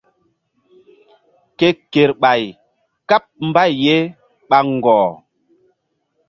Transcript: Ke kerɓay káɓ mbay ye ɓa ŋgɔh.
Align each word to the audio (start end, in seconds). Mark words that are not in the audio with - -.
Ke 1.57 1.67
kerɓay 1.91 2.43
káɓ 3.09 3.21
mbay 3.49 3.71
ye 3.83 3.97
ɓa 4.49 4.57
ŋgɔh. 4.73 5.05